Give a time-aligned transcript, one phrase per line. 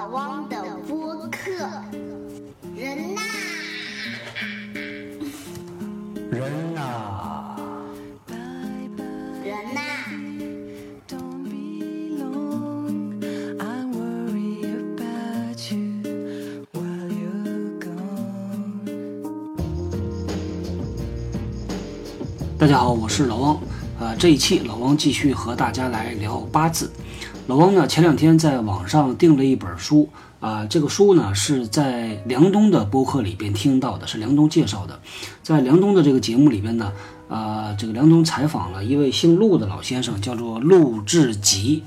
[0.00, 0.56] 老汪的
[0.88, 1.50] 播客
[2.74, 3.20] 人呐，
[6.30, 7.54] 人呐，
[9.44, 9.80] 人呐。
[22.58, 23.60] 大家好，我是老汪，
[24.00, 26.90] 呃，这一期老汪继续和大家来聊八字。
[27.50, 30.08] 老汪呢，前两天在网上订了一本书
[30.38, 35.00] 啊、这个书呢是在梁冬的播客里边听到的，是梁冬介绍的。
[35.42, 36.92] 在梁冬的这个节目里边呢，
[37.28, 41.82] 啊，这个梁冬采访了一位姓陆的老先生，叫做陆志吉。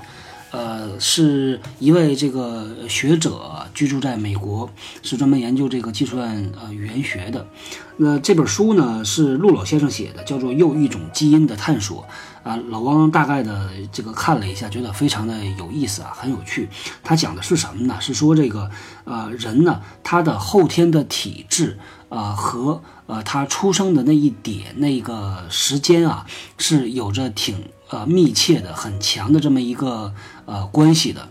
[0.50, 4.70] 呃，是一位这个学者，居住在美国，
[5.02, 7.44] 是专门研究这个计算呃语言学的。
[7.96, 12.02] 那这本书呢是陆老先生写的，叫做《又一种基因的探索》
[12.44, 12.56] 啊。
[12.68, 16.68] 老汪大概的这个看了一下，觉得非常的有意思啊，很有趣。
[17.02, 17.96] 他讲的是什么呢？
[18.00, 18.70] 是说这个
[19.02, 21.76] 呃人呢，他的后天的体质
[22.10, 26.24] 呃、和呃他出生的那一点那个时间啊，
[26.58, 31.28] 是有着挺呃密切的、很强的这么一个呃关系的。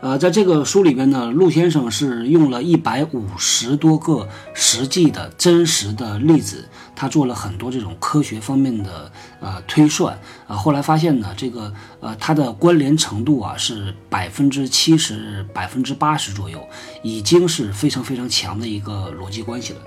[0.00, 16.66] 呃，在这个书里边呢，陆先生是用了一百五十多个实际的真实的例子，他做了很多这种科学方面的呃推算啊、后来发现呢，这个呃它的关联程度啊是百分之七十、百分之八十左右，
[17.02, 19.80] 已经是非常非常强的一个逻辑关系了。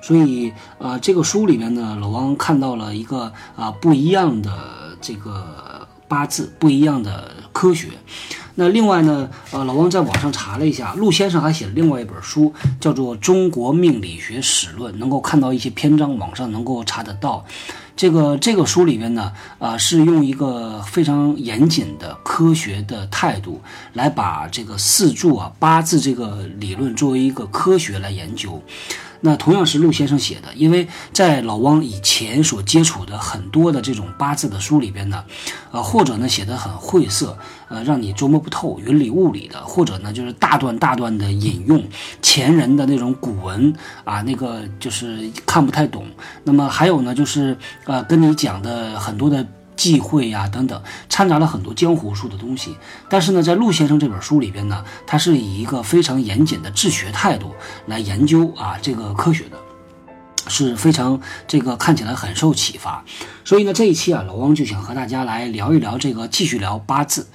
[0.00, 7.88] 所以，呃，这个书里面呢，老汪看到了一个啊、不一样的这个八字，不一样的科学。
[8.58, 17.44] 那另外呢，呃，老汪在网上查了一下，陆先生还写了另外一本书，叫做《中国命理学史论》，能够看到一些篇章，网上能够查得到。
[17.94, 23.60] 这个这个书里边呢，啊、是用一个非常严谨的科学的态度
[23.94, 28.62] 来把这个四柱啊八字这个理论作为一个科学来研究。
[29.20, 35.24] 那同样是陆先生写的，因为在老汪以前所接触的很多的这种八字的书里边呢，
[35.70, 37.36] 呃，或者呢写的很晦涩，
[37.68, 41.82] 呃，让你琢磨不透、云里雾里的，或者呢就是大段大段的引用
[42.20, 43.72] 前人的那种古文
[44.04, 46.04] 啊，那个就是看不太懂。
[46.44, 49.46] 那么还有呢，就是呃跟你讲的很多的。
[49.76, 52.76] 忌讳呀、等等，掺杂了很多江湖术的东西。
[53.08, 57.52] 但是呢，在陆先生这本书里边呢，他是以一个非常严谨的治学态度
[57.86, 59.56] 来研究啊这个科学的。
[60.48, 63.04] 是非常这个看起来很受启发，
[63.44, 67.26] 所以呢这一期啊老汪就想和大家来聊一聊这个，继续聊八字。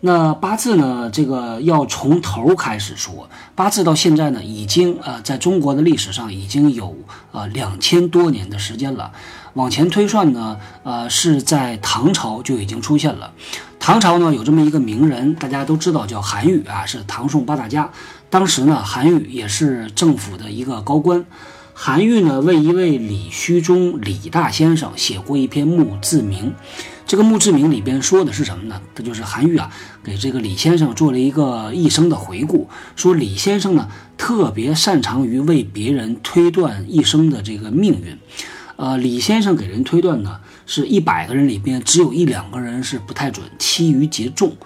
[0.00, 3.28] 那八字呢，这个要从头开始说。
[3.54, 6.96] 八字到现在呢，已经呃在中国的历史上已经有
[7.32, 9.12] 呃两千多年的时间了。
[9.58, 13.32] 往前推算呢，呃是在唐朝就已经出现了。
[13.80, 17.90] 唐朝呢有这么一个名人，大家都知道叫韩愈啊，是唐宋八大家。
[18.30, 21.26] 当时呢，韩愈也是政府的一个高官。
[21.74, 26.54] 韩愈呢为一位李虚中李大先生写过一篇墓志铭。
[27.04, 28.80] 这个墓志铭里边说的是什么呢？
[28.94, 29.68] 他就是韩愈啊
[30.04, 38.16] 给这个李先生做了一个一生的回顾，说李先生呢特别擅长于为别人推断一生的这个命运。
[38.78, 44.56] 呃，李先生给人推断呢，是一百个人里边只有一两个人是不太准，其余皆中。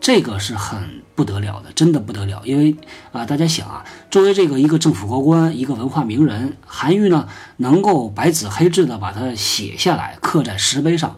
[0.00, 2.42] 这个是很不得了的，真的不得了。
[2.44, 2.74] 因为
[3.12, 11.16] 啊、大家想啊，作为这个一个政府高官，一个文化名人，韩愈呢能够白纸黑字的把它写下来，刻在石碑上，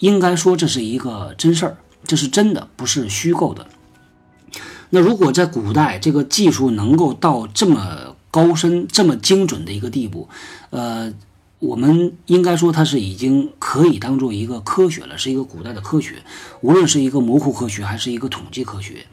[0.00, 3.66] 应该说这是一个真事儿，这是真的，不是虚构的。
[4.90, 10.28] 那如果在古代这个技术能够到这么高深、这么精准的一个地步，
[10.68, 11.10] 呃，
[11.64, 16.16] 我们应该说它是已经可以当做一个科学了，是一个古代的科学，
[16.60, 19.06] 无论是一个模糊科学还是一个统计科学。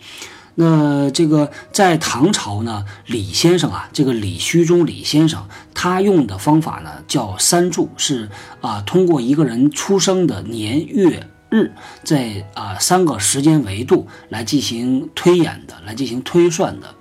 [0.56, 8.30] 那这个在唐朝呢，李先生啊，这个李虚中李先生，他用的方法呢叫三柱，是
[8.60, 11.72] 啊，通过一个人出生的年月日，
[12.04, 16.96] 在啊三个时间维度来进行推演的，来进行推算的。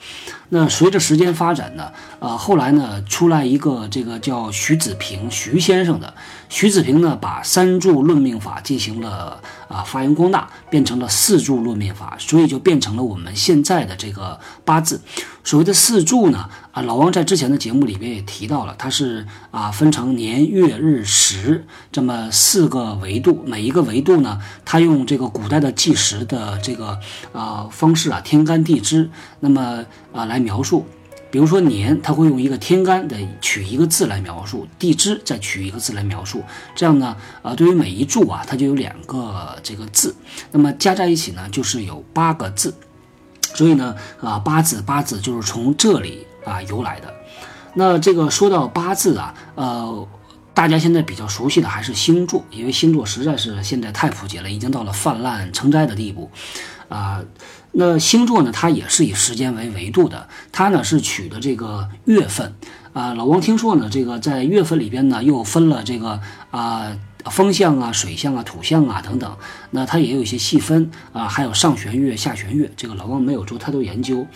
[0.48, 6.12] 那随着时间发展呢，啊，后来呢出来一个这个叫徐子平徐先生的，
[6.50, 15.00] 徐子平呢把三柱论命法进行了啊发扬光大，变成了四柱论命法，所以就变成了我们现在的这个八字。
[15.44, 26.98] 所谓的四柱呢，啊，老王在之前的节目里边也提到了，它是啊分成年月日时这么四个维度，每一个维度呢，它用这个古代的计时的这个
[27.32, 29.08] 啊方式啊天干地支，
[29.38, 30.84] 那么啊来描述。
[31.30, 36.42] 比如说年，它会用一个天干的取一个字来描述，地支再取一个字来描述，
[36.74, 40.14] 这样呢，啊，对于每一柱啊，它就有两个这个字，
[40.50, 42.74] 那么加在一起呢，就是有八个字。
[43.54, 47.14] 所以呢，啊，八字八字就是从这里啊由来的。
[47.74, 50.08] 那这个说到八字啊，呃，
[50.52, 56.28] 大家现在比较熟悉的还是星座，因为星座实在是现在太普及了，已经到了泛滥成灾的地步，
[56.88, 57.22] 啊。
[57.72, 62.54] 那星座呢，它也是以时间为维度的，它呢是取的这个月份，
[62.92, 66.20] 啊，老王听说呢，这个在月份里边呢又分了这个
[66.50, 66.96] 啊
[67.26, 69.36] 风象啊、水象啊、土象啊等等，
[69.70, 74.26] 那它也有一些细分啊，还有上弦月、下弦月，这个老王没有做太多研究。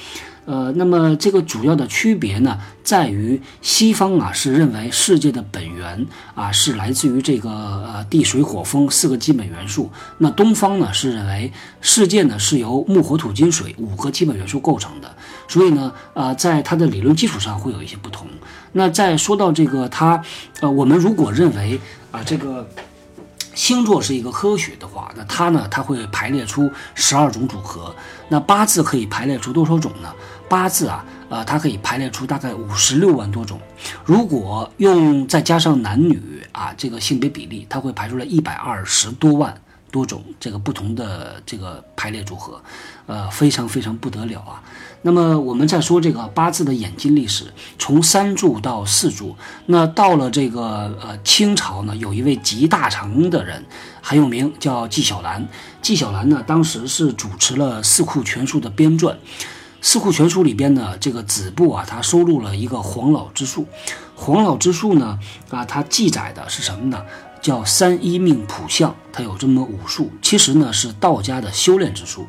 [0.46, 15.16] 呃，那么这个主要的区别呢，在于西方啊是认为世界的本源啊是来自于这个呃地水火风四个基本元素，那东方呢是认为世界呢是由木火土金水五个基本元素构成的，
[15.48, 18.26] 所以呢，呃，在它的理论基础上会有一些不同。
[18.72, 20.22] 那再说到这个它，
[20.60, 21.80] 呃，我们如果认为
[22.10, 22.68] 啊这个。
[23.54, 27.94] 星座是一个科学的话，那它呢，它会排列出十二种组合。
[28.28, 30.12] 那八字可以排列出多少种呢？
[30.48, 33.60] 八字啊，呃，它可以排列出大概五十六万多种。
[34.04, 39.54] 如果用再加上男女啊这个性别比例，它会排出来一百二十多万
[39.90, 42.60] 多种这个不同的这个排列组合，
[43.06, 44.62] 呃，非常非常不得了啊。
[45.06, 47.44] 那么我们再说这个八字的演进历史，
[47.78, 49.36] 从三柱到四柱，
[49.66, 53.62] 那到了这个呃清朝呢，有一位集大成的人
[54.00, 55.46] 很有名，叫纪晓岚。
[55.82, 59.12] 纪晓岚呢，当时是主持了《四库全书》的编撰，
[59.82, 63.66] 《四库全书》里边呢，这个子部啊，他收录了一个黄老之术。
[64.14, 65.18] 黄老之术呢，
[65.50, 67.02] 啊，它记载的是什么呢？
[67.42, 72.26] 叫三一命谱相，它有这么五术，其实呢是道家的修炼之术。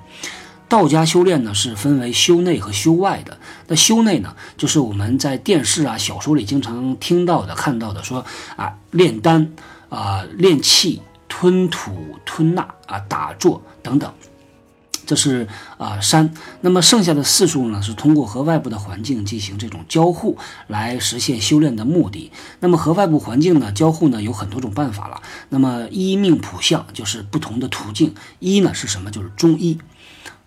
[0.75, 3.37] 道家修炼呢是分为修内和修外的。
[3.69, 8.25] 那修内呢，就是我们在电视啊、小说里经常听到的、看到的，说
[8.57, 9.53] 啊炼丹
[9.87, 14.13] 啊、炼气、吞吐、吞纳啊、打坐等等，
[15.05, 16.33] 这是啊山。
[16.59, 20.37] 那么剩下的四术呢，是通过和外部的环境进行这种交互
[20.67, 22.33] 来实现修炼的目的。
[22.59, 25.21] 那么和外部环境呢交互呢有很多种办法了。
[25.47, 28.13] 那么一命普相就是不同的途径。
[28.39, 29.09] 一呢是什么？
[29.09, 29.79] 就是中医。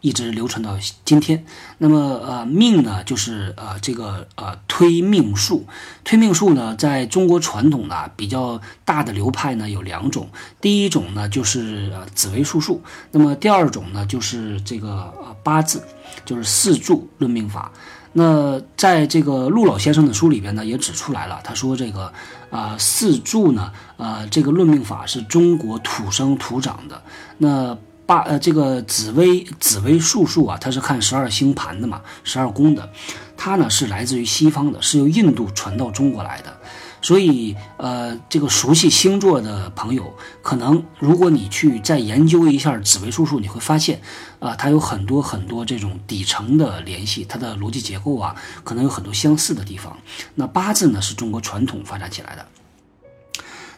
[0.01, 1.45] 一直流传到今天。
[1.79, 5.67] 那么，呃，命呢，就是呃这个呃推命术。
[6.05, 10.29] 推命术呢，在中国传统的比较大的流派呢有两种。
[10.61, 12.83] 第一种呢就是呃紫微术数。
[13.11, 14.89] 那么第二种呢就是这个
[15.21, 15.83] 呃八字，
[16.25, 17.71] 就是四柱论命法。
[18.15, 22.13] 那在这个陆老先生的书里边呢也指出来了，他说这个
[22.51, 27.01] 啊四柱呢，呃这个论命法是中国土生土长的。
[27.37, 27.77] 那
[28.09, 32.91] 八呃，这个紫微紫微术数啊，它是看十二星盘的嘛，十二宫的，
[33.37, 36.59] 它呢是来自于西方的，是由印度传到中国来的。
[37.03, 40.11] 所以呃，这个熟悉星座的朋友，
[40.41, 44.01] 可能如果你去再研究一下紫微术数，你会发现
[44.39, 48.35] 啊，它有很多很多这种底层的联系，它的逻辑结构啊，
[48.65, 49.95] 可能有很多相似的地方。
[50.35, 52.47] 那八字呢，是中国传统发展起来的。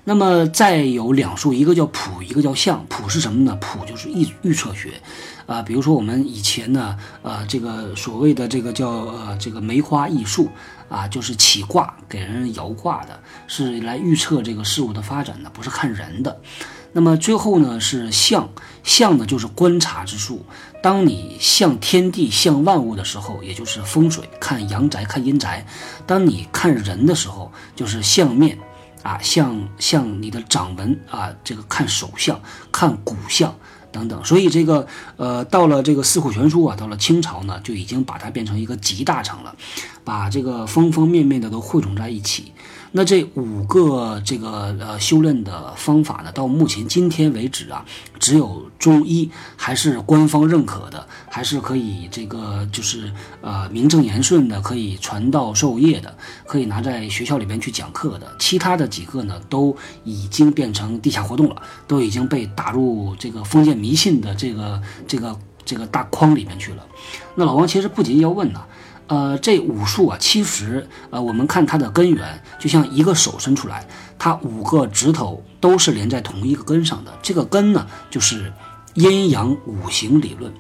[0.05, 2.85] 那么再有两术，一个叫卜，一个叫相。
[2.87, 3.57] 卜是什么呢？
[3.61, 5.01] 卜就是预预测学，
[5.47, 10.49] 啊，比如说我们以前呢，呃，这个所谓的这个叫呃这个梅花易数
[10.89, 16.41] 啊，就是起卦给人摇卦的，是来预测这个事物的发展的，不是看人的。
[16.93, 18.49] 那么最后呢是相，
[18.83, 20.45] 相呢就是观察之术。
[20.83, 25.63] 当你向天地、向万物的时候，也就是风水，看阳宅、看阴宅；
[26.07, 28.59] 当你看人的时候，就是相面。
[29.03, 32.41] 啊，像像你的掌纹啊，这个看手相、
[32.71, 33.55] 看骨相
[33.93, 39.55] 等等，所以这个呃，到了这个四库全书啊，到了清朝呢，就已经把它变成一个集大成了，
[40.05, 42.53] 把这个方方面面的都汇总在一起。
[42.93, 47.85] 那这五个这个呃修炼的方法呢，到目前今天为止啊，
[48.19, 56.13] 只有中医还是官方认可的，还是可以这个就是呃名正言顺的可以传道授业的，
[56.47, 58.27] 可以拿在学校里边去讲课的。
[58.41, 66.85] 其他的几个呢，都已经变成地下活动了，都已经被打入这个封建迷信的这个这个这个大框里面去了。
[67.37, 68.61] 那老王其实不仅要问呢。
[69.11, 73.85] 呃，这五术啊，其实呃，我们看它的根源，就像一个手伸出来，
[74.17, 77.11] 它五个指头都是连在同一个根上的。
[77.21, 78.53] 这个根呢，就是
[78.95, 80.53] 阴阳五行理论。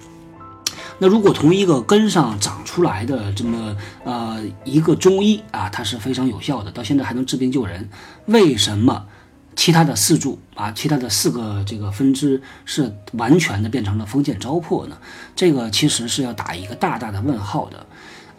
[0.98, 7.88] 那如果同一个根上长出来的这么呃一个中医啊，它是非常有效的，到现在还能治病救人。
[8.26, 9.06] 为什么
[9.54, 14.98] 其他的四柱啊，其他的四个这个分支是完全的变成了封建糟粕呢？
[15.36, 17.86] 这个其实是要打一个大大的问号的。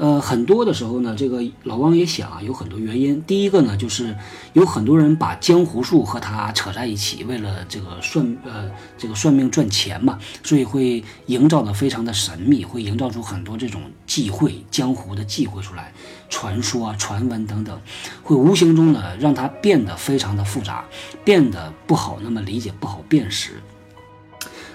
[0.01, 3.21] 呃，很多的时候呢，这个老汪也想啊，有很多原因。
[3.21, 4.15] 第一个呢，就是
[4.53, 8.67] 有很多人把江湖术和他扯在一起，为了这个算呃
[8.97, 15.93] 这个算命赚钱嘛，所以会营造的非常的神秘，会营造出很多这种忌讳、江湖的忌讳出来，
[16.31, 17.79] 传说啊、传闻等等，
[18.23, 20.83] 会无形中呢让它变得非常的复杂，
[21.23, 23.61] 变得不好那么理解、不好辨识。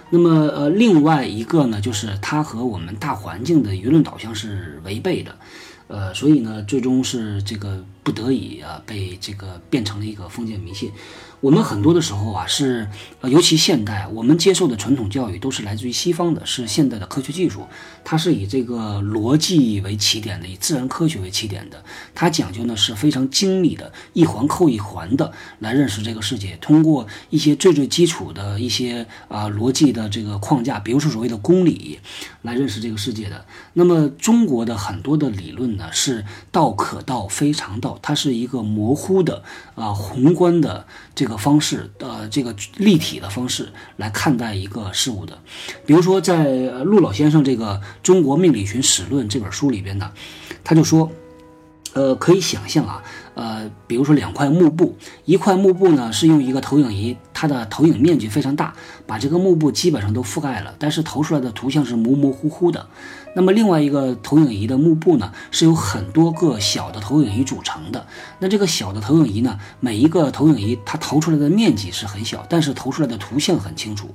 [0.09, 5.35] 那么，呃，另外一个呢，就是它和我们大环境的舆论导向是违背的，
[5.89, 10.93] 呃，所以呢，最终是这个不得已啊，被这个变成了一个封建迷信。
[11.41, 12.89] 我们很多的时候啊，是
[13.21, 17.67] 呃，尤其现代，我们接受的传统教育都是来自于西方的，是现代的科学技术，
[18.05, 21.83] 它是以这个逻辑为起点的，以自然科学为起点的，
[22.15, 31.99] 它讲究呢是非常精密的，一环扣一环的来认识这个世界，通过一些最最基础的一些啊逻辑的这个框架，比如说所谓的公理，
[32.43, 33.45] 来认识这个世界的。
[33.75, 39.43] 那么中国的很多的理论呢，是道可道非常道，它是一个模糊的
[39.75, 40.85] 啊宏观的
[41.15, 45.39] 这个方式，呃，这个立体的方式来看待一个事物的。
[45.85, 46.45] 比如说，在
[46.85, 50.11] 陆老先生这个《中国命理学史论》这本书里边呢，
[50.63, 51.11] 他就说。
[51.95, 53.03] 呃，可以想象啊，
[53.35, 58.75] 呃，比如说两块幕布，一块幕布呢是用一个投影仪，它的投影面积非常大，
[59.07, 62.87] 把这个幕布基本上都覆盖了，但是投出来的图像是模模糊糊的。
[63.37, 68.07] 那么另外一个投影仪的幕布呢，是由很多个小的投影仪组成的。
[68.39, 74.15] 那这个小的投影仪呢，每一个投影仪它投出来的面积是很小，但是投出来的图像很清楚。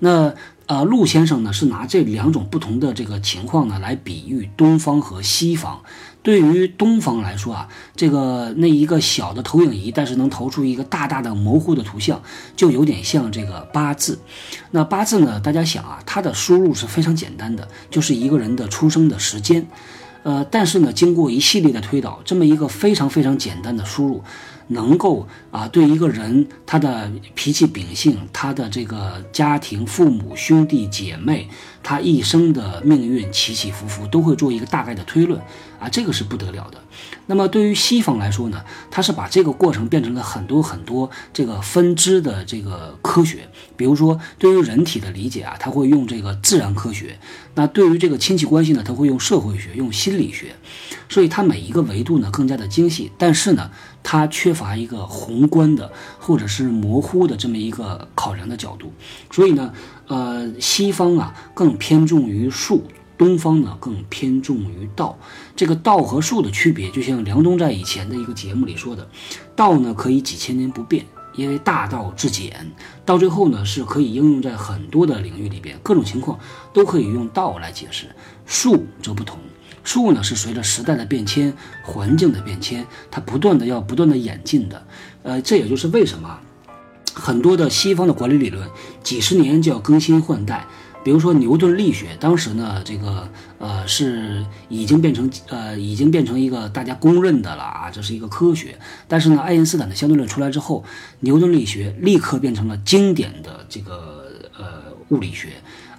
[0.00, 0.34] 那
[0.66, 5.80] 呃，陆先生呢是拿这两种不同的这个情况呢来比喻东方和西方。
[6.22, 12.22] 对于东方来说啊，这个那一个小的投影仪，但是能投出一个大大的模糊的图像，
[12.54, 14.18] 就有点像这个八字。
[14.70, 19.66] 那八字呢，大家想啊，它的输入是非常简单的，就是一个人的出生的时间。
[20.22, 24.22] 呃，但是呢，经过一系列的推导，这么一个非常非常简单的输入，
[24.68, 31.48] 能够啊，对一个人他的脾气秉性、他的这个家庭、父母、兄弟姐妹，
[31.82, 35.40] 他一生的命运起起伏伏，都会做一个大概的推论
[35.78, 36.78] 啊，这个是不得了的。
[37.26, 43.48] 那么对于西方来说呢，它是把这个过程变成了很多很多这个分支的这个科学。
[43.76, 47.16] 比如说，对于人体的理解啊，他会用这个自然科学；
[47.54, 50.54] 那对于这个亲戚关系呢，他会用社会学、用心理学。
[51.08, 53.70] 所以它每一个维度呢更加的精细，但是呢，
[54.02, 58.92] 它缺乏一个宏观的或者是模糊的这么一个考量的角度。
[59.30, 59.72] 所以呢，
[60.06, 62.84] 呃，西方啊更偏重于术。
[63.18, 65.16] 东方呢更偏重于道，
[65.54, 69.06] 这个道和术的区别，就像梁冬在以前的一个节目里说的，
[69.54, 71.06] 道呢可以几千年不变，
[71.36, 72.72] 因为大道至简，
[73.04, 76.36] 到最后呢是可以应用在很多的领域里边，各种情况
[76.72, 78.06] 都可以用道来解释。
[78.44, 79.38] 术则不同，
[79.84, 84.86] 术呢是随着时代的变迁、环境的变迁，它不断的要不断的演进的。
[85.22, 86.38] 呃，这也就是为什么
[87.14, 88.68] 很多的西方的管理理论
[89.02, 90.66] 几十年就要更新换代。
[91.04, 98.78] 比如说牛顿力学，当时呢，这个呃是已经变成呃已经变成一个大家公认的了啊，这是一个科学。
[99.08, 100.84] 但是呢，爱因斯坦的相对论出来之后，
[101.18, 105.48] 牛顿力学立刻变成了经典的这个呃物理学。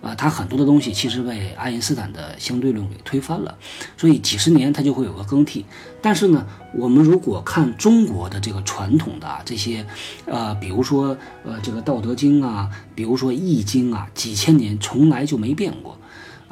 [0.04, 3.58] 啊，它很多的东西其实被爱因斯坦的相对论给推翻了，
[3.98, 5.66] 所以几十年它就会有个更替。
[6.02, 6.46] 但是呢，
[6.76, 9.86] 我们如果看中国的这个传统的啊这些，
[10.26, 15.98] 呃，比如说呃这个《道德经》啊，比如说《易经》啊，几千年从来就没变过。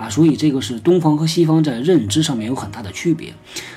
[0.01, 3.31] 啊，所以这个是东方和西方在认知上面有很大的区别。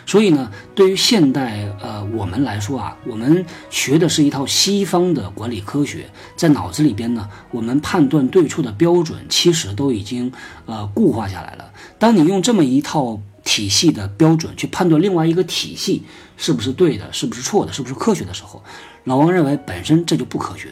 [0.06, 10.32] 所以呢，对于现代呃我们来说啊，我们学的是一套西方的管理科学，在脑子里边呢，我们判断对错的标准其实都已经
[10.64, 11.70] 呃固化下来了。
[11.98, 16.02] 当你用这么一套体系的标准去判断另外一个体系
[16.38, 18.62] 是不是对的，是不是错的，是不是科学的时候，
[19.04, 20.70] 老王认为本身这就不科学。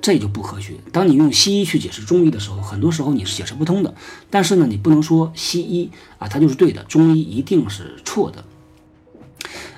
[0.00, 0.74] 这就不科学。
[0.92, 3.94] 当你用西医去解释中医的时候，很多时候你是解释不通的。
[4.30, 8.44] 但是呢，你不能说西医啊，它就是对的，中医一定是错的。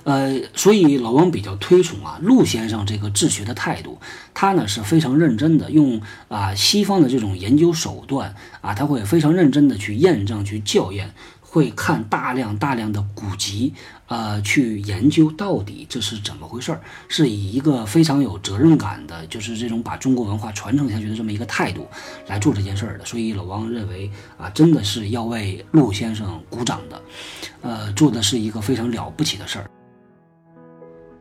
[0.05, 3.99] 呃，所以老王比较推崇啊陆先生这个治学的态度，
[4.33, 11.15] 他呢是非常认真的，用啊西方的这种研究手段啊，他会非常认真的去验证、去校验。
[11.53, 13.75] 会看大量大量的古籍，
[14.07, 21.89] 呃，去研究到底这是怎么回事儿，是以一个非常有责任感的，就是这种把中国文化传承下去的这么一个态度
[22.29, 23.05] 来做这件事儿的。
[23.05, 27.03] 所以老王认为啊，真的是要为陆先生鼓掌的，
[27.63, 29.69] 呃，做的是一个非常了不起的事儿。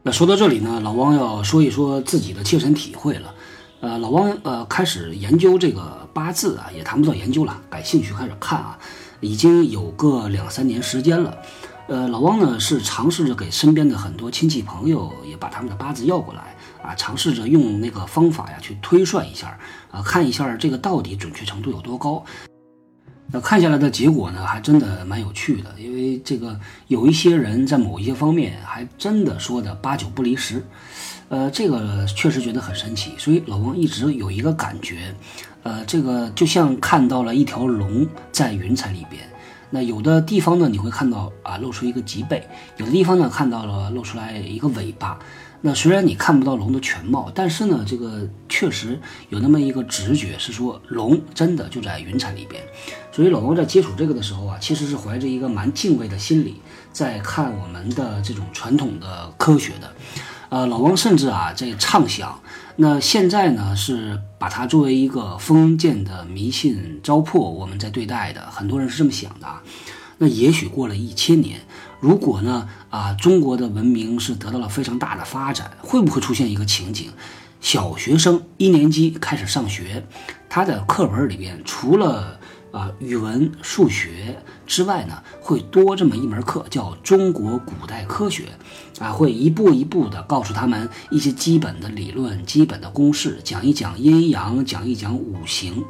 [0.04, 3.34] 那说到这里呢，老汪要说一说自己的切身体会了。
[3.82, 8.78] 呃，老汪呃开始研究这个八字啊，也谈不到研究了，感兴趣开始看啊。
[9.22, 11.38] 已经有个两三年时间了。
[11.88, 19.58] 呃，老汪呢是尝试着给身边的很多亲戚朋友也把他们的八字要过来啊，尝试着用那个方法呀去推算一下
[19.92, 22.24] 啊，看一下这个到底准确程度有多高。
[23.32, 30.64] 那看下来的结果呢，还真的蛮有趣的，因为这个有一些人在某一些方面还真的说的八九不离十，
[31.30, 35.14] 呃，这个确实觉得很神奇，所以老王一直有一个感觉，
[35.64, 39.22] 呃，这个就像看到了一条龙在云彩里边。
[39.72, 42.42] 那有的地方呢，你会看到啊露出一个脊背；
[42.78, 45.20] 有的地方呢，看到了露出来一个尾巴。
[45.62, 48.98] 那虽然你看不到龙的全貌，但是呢，这个确实
[49.28, 52.64] 有那么一个直觉，是说龙真的就在云彩里边。
[53.12, 56.56] 所以老王在接触这个的时候啊，其实是怀着一个蛮敬畏的心理，
[56.94, 59.94] 在看我们的这种传统的科学的。
[60.50, 62.42] 呃，老王甚至啊在畅想，
[62.78, 69.62] 那现在呢是把它作为一个封建的迷信糟粕，我们在对待的，很多人是这么想的啊。
[70.18, 71.62] 那也许过了一千年，
[72.00, 77.12] 如果呢啊中国的文明是得到了非常大的发展，会不会出现一个情景？
[77.62, 80.04] 小学生一年级开始上学，
[80.50, 82.40] 他的课本里边除了
[82.72, 88.50] 啊语文、数学之外呢，会多这么一门课，叫中国古代科学，
[89.00, 95.84] 啊，会一步一步的告诉他们一些基本的理论、基本的公式，讲一讲阴阳，讲一讲五行。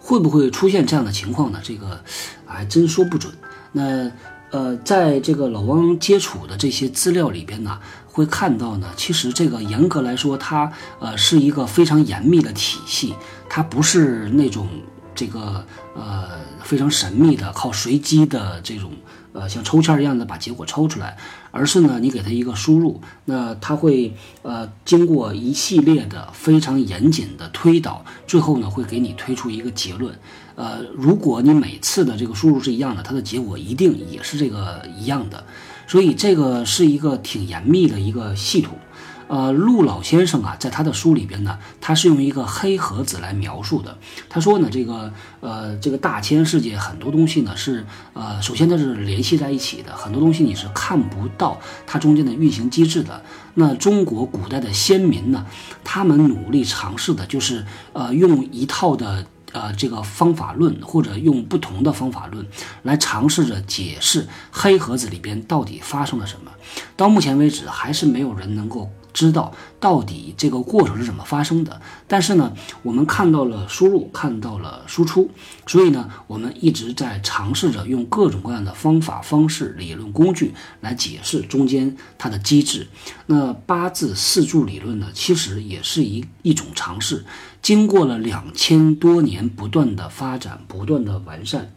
[0.00, 1.60] 会不会出现这样的情况呢？
[1.62, 2.02] 这个
[2.44, 3.32] 还真说不准。
[3.70, 4.10] 那
[4.50, 13.14] 呃，在这个老汪接触的这些资料里边呢，会看到呢，其实这个严格来说，它呃是一个非常严密的体系，
[13.48, 14.68] 它不是那种
[15.14, 18.92] 这个呃非常神秘的靠随机的这种。
[19.36, 21.16] 呃，像抽签一样的把结果抽出来，
[21.50, 30.16] 而是呢，你给它一个输入，那它会呃经过一系列的非常严谨的推导，最后呢会给你推出一个结论。
[30.54, 35.44] 呃，如果你每次的这个输入是一样的，它的结果一定也是这个一样的。
[35.88, 38.78] 所以这个是一个挺严密的一个系统。
[39.26, 43.96] 呃，陆老先生啊，在他的书里边呢，他是用一个黑盒子来描述的。
[44.28, 53.22] 他说呢，这个呃，这个大千世界很多东西呢是呃，首先它是联系在一起的，很多东西你是看不到它中间的运行机制的。
[53.54, 55.46] 那中国古代的先民呢，
[55.82, 59.26] 他们努力尝试的就是呃，用一套的。
[59.52, 62.44] 呃，这个方法论或者用不同的方法论
[62.82, 66.50] 来尝试着解释黑盒子里边到底发生了什么。
[66.96, 71.80] 到目前为止，还是没有人能够知道到底这个过程是怎么发生的。
[72.06, 75.30] 但是呢，我们看到了输入，看到了输出，
[75.66, 82.88] 所以呢，我们一直在尝试着用各种各样的方法、方式、理论工具来解释中间它的机制。
[83.26, 87.24] 那八字四柱理论呢，其实也是一一种尝试。
[87.62, 91.72] 经过了两千多年不断的发展、不断的完善，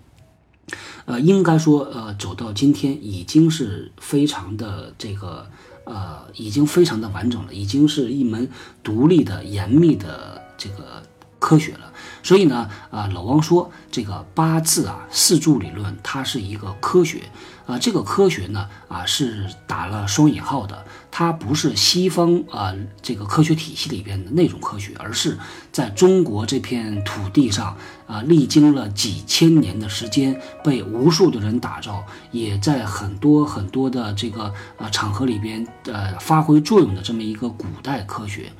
[1.06, 5.50] 呃，应该说，呃，走到今天已经是非常的这个，
[5.88, 8.48] 呃，已经非常的完整了，已经是一门
[8.84, 11.02] 独立的、严密的这个
[11.48, 11.94] 科学了。
[12.24, 17.22] 所以呢，啊，老王说这个八字啊、四柱理论，它是一个科学，
[17.66, 20.86] 啊，这个科学呢，啊，是打了双引号的。
[21.10, 25.38] 它不是西方啊这个科学体系里边的那种科学，而是
[25.72, 38.52] 在中国这片土地上啊，历经了几千年的时间，被无数的人打造，也在很多很多的这个啊场合里边呃发挥作用的这么一个古代科学。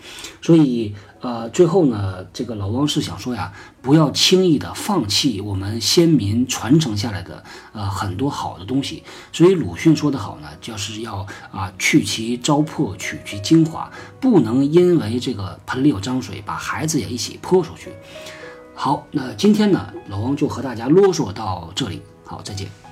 [0.42, 3.52] 所以呃，最后呢，这个老汪是想说呀，
[3.82, 9.04] 不要轻易的放弃我们先民传承下来的呃很多好的东西。
[9.34, 12.38] 所以鲁迅说的好呢，就是要啊去其。
[12.48, 17.92] 糟粕取其精华，不能因为这个盆里有脏水，把孩子也一起泼出去。
[18.74, 22.02] 好，那今天呢，老王就和大家啰嗦到这里。
[22.24, 22.87] 好，再见。